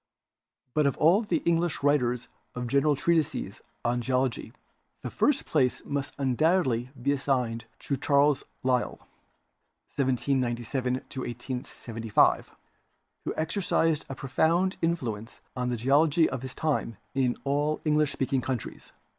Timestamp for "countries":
18.41-18.93